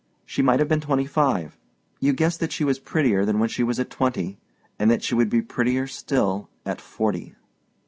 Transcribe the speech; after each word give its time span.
She 0.25 0.41
might 0.41 0.57
have 0.59 0.67
been 0.67 0.81
twenty 0.81 1.05
five; 1.05 1.59
you 1.99 2.11
guessed 2.11 2.39
that 2.39 2.51
she 2.51 2.63
was 2.63 2.79
prettier 2.79 3.23
than 3.23 3.47
she 3.47 3.61
was 3.61 3.79
at 3.79 3.91
twenty, 3.91 4.39
and 4.79 4.89
that 4.89 5.03
she 5.03 5.13
would 5.13 5.29
be 5.29 5.43
prettier 5.43 5.85
still 5.85 6.49
at 6.65 6.81
forty. 6.81 7.35